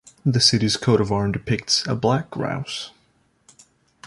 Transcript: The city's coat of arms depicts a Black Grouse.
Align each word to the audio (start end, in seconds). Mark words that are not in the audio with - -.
The 0.25 0.39
city's 0.39 0.77
coat 0.77 0.99
of 0.99 1.11
arms 1.11 1.33
depicts 1.33 1.85
a 1.85 1.95
Black 1.95 2.31
Grouse. 2.31 2.89